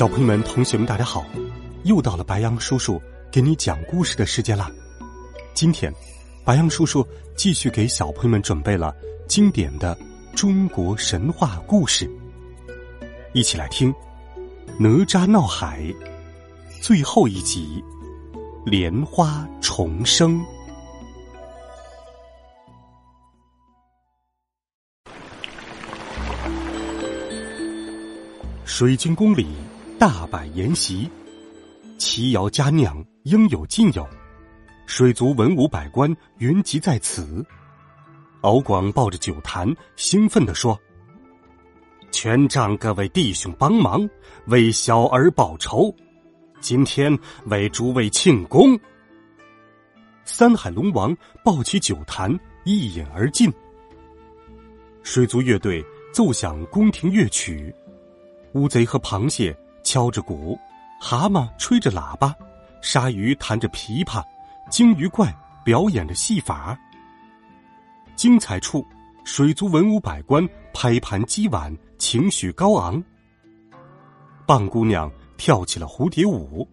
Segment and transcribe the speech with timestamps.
[0.00, 1.26] 小朋友们、同学们，大家好！
[1.84, 2.98] 又到了白杨叔叔
[3.30, 4.70] 给你讲故事的时间啦。
[5.52, 5.92] 今天，
[6.42, 8.96] 白杨叔叔继续给小朋友们准备了
[9.28, 9.94] 经典的
[10.34, 12.10] 中国神话故事，
[13.34, 13.92] 一起来听
[14.78, 15.82] 《哪吒闹海》
[16.80, 17.84] 最后一集
[18.70, 20.40] 《莲花重生》。
[28.64, 29.46] 水晶宫里。
[30.00, 31.06] 大摆筵席，
[31.98, 34.08] 齐肴佳酿，应有尽有。
[34.86, 37.44] 水族文武百官云集在此。
[38.40, 40.80] 敖广抱着酒坛，兴奋地说
[42.10, 44.08] ：“全仗各位弟兄帮忙，
[44.46, 45.94] 为小儿报仇。
[46.62, 48.80] 今天为诸位庆功。”
[50.24, 52.34] 三海龙王抱起酒坛，
[52.64, 53.52] 一饮而尽。
[55.02, 57.70] 水族乐队奏响宫廷乐曲，
[58.54, 59.54] 乌贼和螃蟹。
[59.90, 60.56] 敲着鼓，
[61.00, 62.32] 蛤蟆吹着喇叭，
[62.80, 64.24] 鲨鱼弹着琵琶，
[64.70, 66.78] 鲸鱼怪表演着戏法。
[68.14, 68.86] 精彩处，
[69.24, 73.02] 水族文武百官拍盘击碗，情绪高昂。
[74.46, 76.64] 棒姑娘跳起了蝴蝶舞，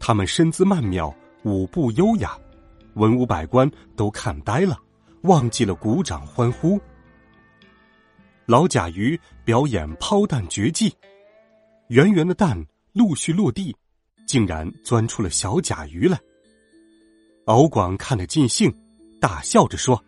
[0.00, 2.34] 她们身姿曼妙，舞步优雅，
[2.94, 4.74] 文武百官都看呆了，
[5.24, 6.80] 忘记了鼓掌欢呼。
[8.46, 10.90] 老甲鱼表演抛弹绝技。
[11.88, 13.74] 圆圆的蛋陆续落地，
[14.26, 16.18] 竟然钻出了小甲鱼来。
[17.46, 18.70] 敖广看得尽兴，
[19.18, 20.04] 大笑着说：“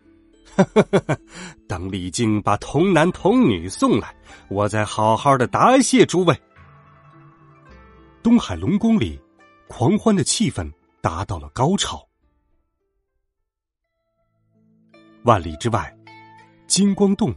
[1.67, 4.15] 等李靖把童男童女送来，
[4.47, 6.39] 我再好好的答谢诸位。”
[8.21, 9.19] 东海龙宫里，
[9.67, 12.07] 狂欢的气氛达到了高潮。
[15.23, 15.91] 万里之外，
[16.67, 17.33] 金光洞，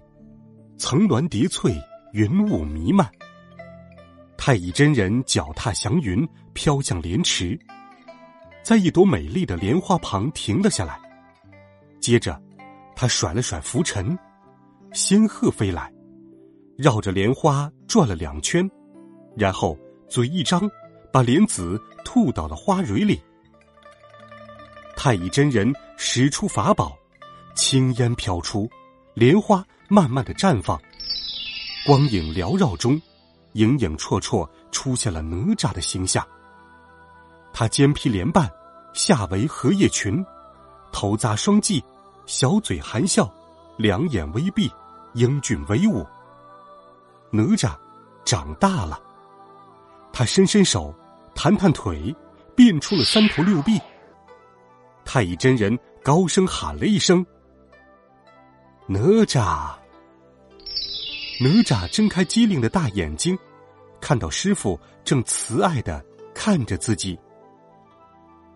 [0.77, 1.75] 层峦叠翠，
[2.13, 3.11] 云雾弥漫。
[4.47, 7.59] 太乙真人脚踏祥云飘向莲池，
[8.63, 11.01] 在一朵美丽的莲花旁停了下来。
[11.99, 12.39] 接着，
[12.95, 14.15] 他甩了甩拂尘，
[14.93, 15.91] 仙鹤飞来，
[16.77, 18.71] 绕着莲花转了两圈，
[19.35, 19.79] 然后
[20.11, 20.71] 嘴一张，
[21.11, 23.19] 把莲子吐到了花蕊里。
[24.95, 26.95] 太乙真人使出法宝，
[27.57, 28.69] 青烟飘出，
[29.15, 30.79] 莲花慢慢的绽放，
[31.87, 33.01] 光影缭绕中。
[33.55, 36.25] 影影绰绰出现了哪吒的形象。
[37.53, 38.49] 他肩披莲瓣，
[38.93, 40.25] 下围荷叶裙，
[40.93, 41.83] 头扎双髻，
[42.27, 43.33] 小嘴含笑，
[43.77, 44.71] 两眼微闭，
[45.15, 46.07] 英俊威武。
[47.31, 47.75] 哪吒
[48.25, 49.01] 长大了，
[50.13, 50.95] 他伸伸手，
[51.35, 52.15] 弹弹腿，
[52.57, 53.81] 变出了三头六臂。
[55.05, 57.25] 太乙真人高声喊了一声
[58.89, 59.75] ：“哪吒！”
[61.41, 63.37] 哪吒睁开机灵的大眼睛，
[64.01, 67.19] 看到师傅正慈爱的看着自己。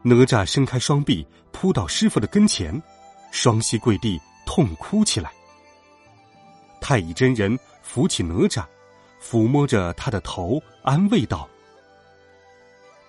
[0.02, 2.80] 哪吒伸开双臂，扑到师傅的跟前，
[3.32, 5.32] 双膝跪地，痛哭起来。
[6.80, 8.64] 太乙真人扶起哪吒，
[9.20, 11.48] 抚摸着他的头，安慰道：“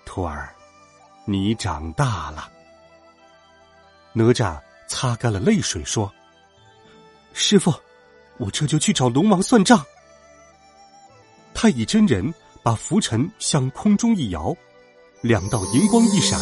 [0.04, 0.52] 徒儿，
[1.24, 2.50] 你长大了。”
[4.12, 6.12] 哪吒擦干了泪水，说
[7.32, 7.72] ：“师傅。”
[8.40, 9.84] 我这就去找龙王算账。
[11.52, 14.56] 太乙真人把拂尘向空中一摇，
[15.20, 16.40] 两道银光一闪，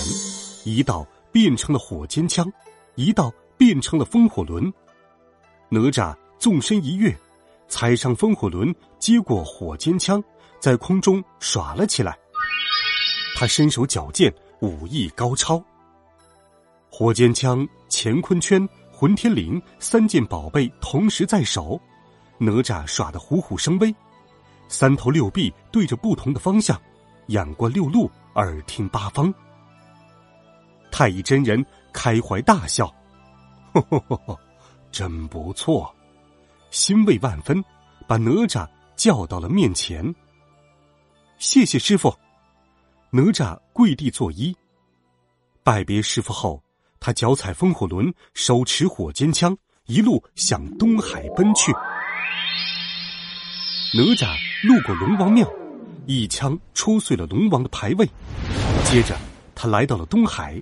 [0.64, 2.50] 一道变成了火尖枪，
[2.94, 4.72] 一道变成了风火轮。
[5.68, 7.12] 哪吒纵身一跃，
[7.68, 10.22] 踩上风火轮，接过火尖枪，
[10.60, 12.16] 在空中耍了起来。
[13.34, 15.62] 他身手矫健，武艺高超。
[16.88, 18.66] 火尖枪、乾坤圈。
[18.90, 21.80] 混天绫三件宝贝同时在手，
[22.38, 23.94] 哪吒耍得虎虎生威，
[24.68, 26.80] 三头六臂对着不同的方向，
[27.26, 29.32] 眼观六路，耳听八方。
[30.90, 32.86] 太乙真人开怀大笑，
[33.72, 34.40] 呵呵呵呵，
[34.90, 35.94] 真不错，
[36.70, 37.62] 欣慰万分，
[38.06, 40.14] 把哪吒叫到了面前。
[41.38, 42.12] 谢谢师傅，
[43.10, 44.54] 哪吒跪地作揖，
[45.62, 46.62] 拜别师傅后。
[47.00, 49.56] 他脚踩风火轮，手持火尖枪，
[49.86, 51.72] 一路向东海奔去。
[53.94, 55.50] 哪吒路过龙王庙，
[56.04, 58.06] 一枪戳碎了龙王的牌位。
[58.84, 59.16] 接着，
[59.54, 60.60] 他来到了东海，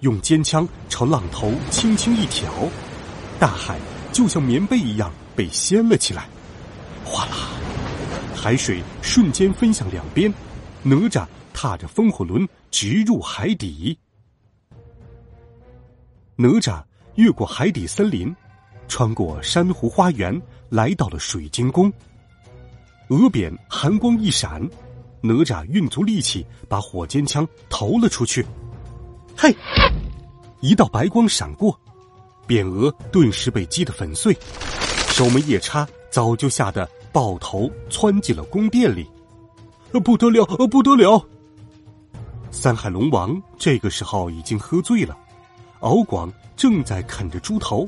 [0.00, 2.52] 用尖枪朝浪头轻轻一挑，
[3.38, 3.78] 大海
[4.12, 6.26] 就像棉被一样被掀了起来。
[7.04, 7.48] 哗啦，
[8.34, 10.32] 海水瞬间分向两边，
[10.82, 13.96] 哪吒踏着风火轮直入海底。
[16.34, 16.82] 哪吒
[17.14, 18.34] 越过海底森林，
[18.88, 21.92] 穿过珊瑚花园，来到了水晶宫。
[23.08, 24.60] 额扁寒光一闪，
[25.20, 28.44] 哪吒运足力气把火尖枪投了出去。
[29.36, 29.54] 嘿，
[30.60, 31.78] 一道白光闪过，
[32.46, 34.36] 匾额顿时被击得粉碎。
[35.08, 39.06] 守门夜叉早就吓得抱头窜进了宫殿里。
[40.04, 41.24] 不得了，不得了！
[42.50, 45.16] 三海龙王这个时候已经喝醉了。
[45.80, 47.86] 敖广正在啃着猪头，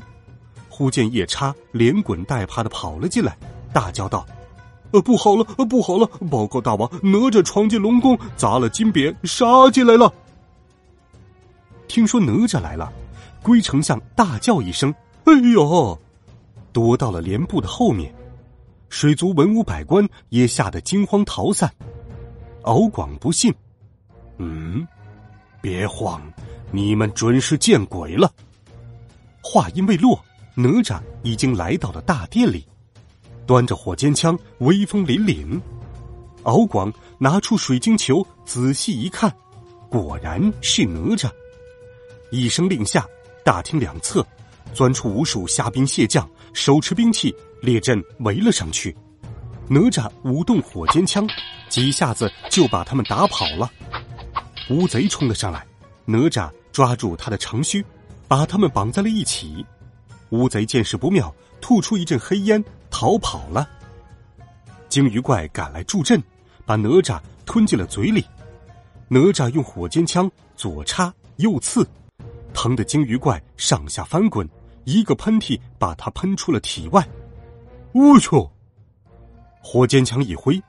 [0.69, 3.37] 忽见夜叉连滚带爬的跑了进来，
[3.73, 4.25] 大叫道
[4.91, 6.07] ：“呃，不好了，呃，不好了！
[6.29, 10.13] 报告大王，哪吒闯进龙宫，砸了金匾，杀进来了。”
[11.87, 12.91] 听说哪吒来了，
[13.41, 14.93] 龟丞相大叫一声
[15.25, 15.97] ：“哎呦！”
[16.71, 18.13] 躲到了帘布的后面，
[18.89, 21.71] 水族文武百官也吓得惊慌逃散。
[22.63, 23.53] 敖广不信
[24.37, 24.87] ：“嗯，
[25.61, 26.21] 别慌。”
[26.69, 28.29] 你们准是见鬼了！
[29.41, 30.21] 话音未落，
[30.53, 32.67] 哪吒已经来到了大殿里，
[33.47, 35.59] 端着火尖枪，威风凛凛。
[36.43, 39.33] 敖广拿出水晶球，仔细一看，
[39.89, 41.31] 果然是哪吒。
[42.29, 43.07] 一声令下，
[43.43, 44.25] 大厅两侧
[44.73, 48.95] 钻出无数虾兵蟹将，手持兵器，列阵围了上去。
[49.69, 51.27] 哪吒舞动火尖枪，
[51.69, 53.71] 几下子就把他们打跑了。
[54.69, 55.65] 乌贼冲了上来。
[56.09, 57.83] 哪吒抓住他的长须，
[58.29, 59.65] 把他们绑在了一起。
[60.29, 63.67] 乌贼见势不妙，吐出一阵黑烟，逃跑了。
[64.89, 66.21] 鲸鱼怪赶来助阵，
[66.65, 68.25] 把哪吒吞进了嘴里。
[69.07, 71.87] 哪吒用火尖枪左插右刺，
[72.53, 74.47] 疼得鲸鱼怪上下翻滚，
[74.85, 77.07] 一个喷嚏把他喷出了体外。
[77.93, 78.29] 我去！
[79.61, 80.61] 火尖枪一挥，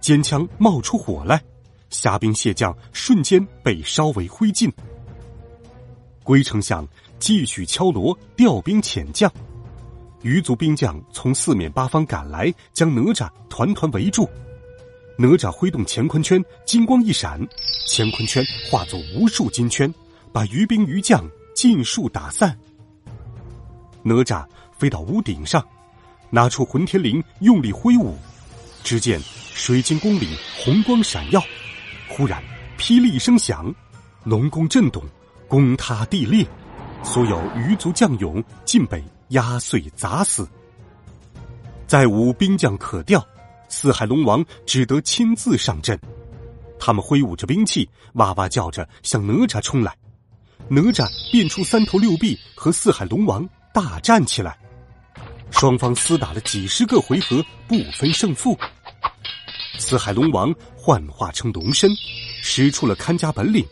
[0.00, 1.42] 尖枪冒出火来。
[1.90, 4.72] 虾兵蟹将瞬间被烧为灰烬。
[6.24, 6.86] 龟丞相
[7.18, 9.32] 继续敲锣调兵遣将，
[10.24, 14.26] 鱼族兵将从四面八方赶来，将哪吒团团围住。
[15.18, 17.46] 哪吒挥动乾坤圈，金光一闪，
[17.86, 19.92] 乾坤圈化作无数金圈，
[20.32, 21.22] 把鱼兵鱼将
[21.54, 22.58] 尽数打散。
[24.02, 25.62] 哪吒飞到屋顶上，
[26.30, 28.16] 拿出混天绫，用力挥舞，
[28.82, 29.20] 只见
[29.52, 31.44] 水晶宫里红光闪耀。
[32.08, 32.42] 忽然，
[32.78, 33.70] 霹雳一声响，
[34.22, 35.04] 龙宫震动，
[35.46, 36.46] 宫塌地裂，
[37.02, 40.48] 所有鱼族将勇尽被压碎砸死。
[41.86, 43.24] 再无兵将可调，
[43.68, 45.96] 四海龙王只得亲自上阵。
[46.78, 49.94] 他们挥舞着兵器，哇哇叫着向哪吒冲来。
[50.68, 54.58] 哪吒变出三头六臂，和四海龙王大战起来。
[55.50, 58.58] 双方厮打了几十个回合，不分胜负。
[59.78, 61.90] 四海龙王幻化成龙身，
[62.42, 63.64] 使出了看家本领。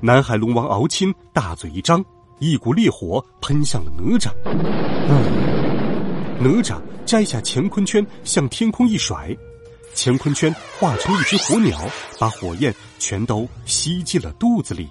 [0.00, 2.04] 南海龙王敖钦大嘴一张，
[2.38, 4.30] 一股烈火喷向了哪吒。
[6.40, 9.36] 哪吒摘下乾坤圈，向天空一甩，
[9.96, 11.78] 乾坤圈化成一只火鸟，
[12.18, 14.88] 把火焰全都吸进了肚子里。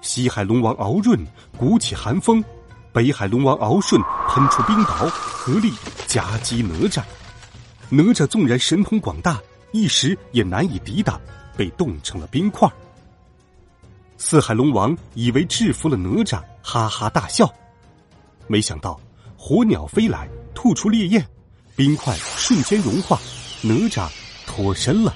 [0.00, 1.18] 西海龙王敖润
[1.56, 2.42] 鼓起寒风，
[2.92, 5.72] 北海龙王敖顺喷出冰雹，合力
[6.06, 7.02] 夹击哪吒。
[7.90, 9.40] 哪吒纵然神通广大，
[9.72, 11.20] 一时也难以抵挡，
[11.56, 12.70] 被冻成了冰块。
[14.20, 17.48] 四海龙王以为制服了哪吒，哈哈大笑。
[18.48, 19.00] 没想到
[19.36, 21.24] 火鸟飞来，吐出烈焰，
[21.76, 23.16] 冰块瞬间融化，
[23.62, 24.10] 哪吒
[24.44, 25.14] 脱身了。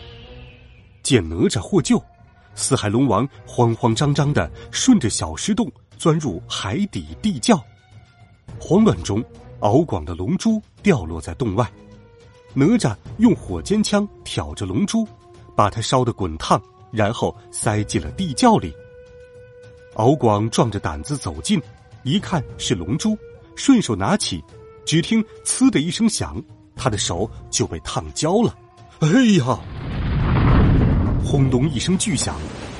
[1.02, 2.00] 见哪吒获救，
[2.54, 5.68] 四海龙王慌慌张张的顺着小石洞
[5.98, 7.60] 钻入海底地窖。
[8.60, 9.22] 慌乱中，
[9.58, 11.68] 敖广的龙珠掉落在洞外。
[12.54, 15.04] 哪吒用火尖枪挑着龙珠，
[15.56, 18.72] 把它烧得滚烫，然后塞进了地窖里。
[19.94, 21.60] 敖广壮着胆子走近，
[22.02, 23.16] 一看是龙珠，
[23.56, 24.42] 顺手拿起，
[24.86, 26.42] 只听“呲”的一声响，
[26.74, 28.54] 他的手就被烫焦了。
[29.00, 29.08] 哎
[29.38, 29.58] 呀！
[31.22, 32.36] 轰隆一声巨响，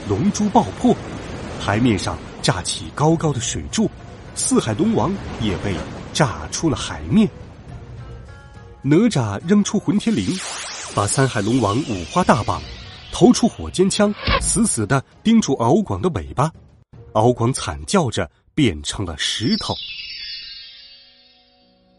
[0.09, 0.97] 龙珠爆破，
[1.61, 3.90] 海面上炸起高高的水柱，
[4.35, 5.76] 四海龙王也被
[6.14, 7.28] 炸出了海面。
[8.81, 10.40] 哪吒扔出混天绫，
[10.95, 12.61] 把三海龙王五花大绑，
[13.12, 16.50] 投出火尖枪，死死的盯住敖广的尾巴。
[17.14, 19.75] 敖广惨叫着变成了石头。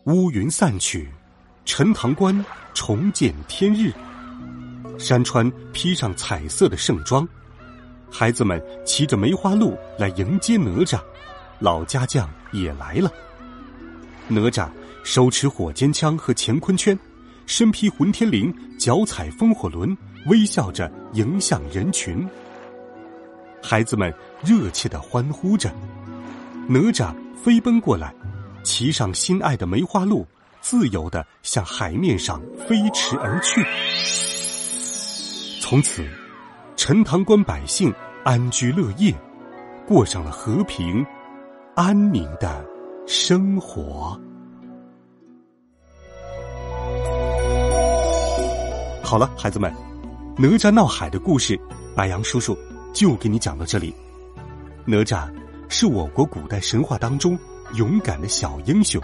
[0.06, 1.10] 乌云散去，
[1.66, 2.44] 陈塘关
[2.74, 3.92] 重见天日。
[5.00, 7.28] 山川披上彩色的盛装，
[8.12, 11.00] 孩子们骑着梅花鹿来迎接哪吒，
[11.60, 13.12] 老家将也来了。
[14.28, 14.70] 哪吒
[15.04, 16.98] 手持火尖枪和乾坤圈，
[17.46, 22.28] 身披混天绫，脚踩风火轮，微笑着迎向人群。
[23.64, 25.72] 孩子们热切的欢呼着，
[26.68, 28.14] 哪吒飞奔过来，
[28.62, 30.28] 骑上心爱的梅花鹿，
[30.60, 33.66] 自由的向海面上飞驰而去。
[35.62, 36.06] 从此，
[36.76, 37.92] 陈塘关百姓
[38.26, 39.16] 安居乐业，
[39.88, 41.04] 过上了和平、
[41.74, 42.64] 安宁的
[43.08, 44.20] 生活。
[49.02, 49.74] 好了，孩子们，
[50.38, 51.58] 哪吒闹海的故事，
[51.96, 52.58] 白杨叔叔
[52.94, 53.94] 就给你讲到这里。
[54.86, 55.28] 哪吒
[55.68, 57.38] 是我国古代神话当中
[57.74, 59.02] 勇敢的小英雄，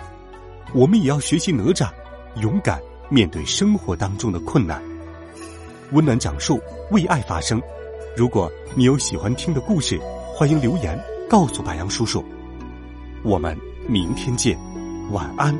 [0.73, 1.89] 我们也要学习哪吒，
[2.41, 2.79] 勇敢
[3.09, 4.81] 面对生活当中的困难。
[5.91, 7.61] 温暖讲述，为爱发声。
[8.15, 9.99] 如果你有喜欢听的故事，
[10.35, 10.97] 欢迎留言
[11.29, 12.23] 告诉白杨叔叔。
[13.23, 14.57] 我们明天见，
[15.11, 15.57] 晚安，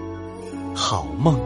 [0.76, 1.40] 好梦。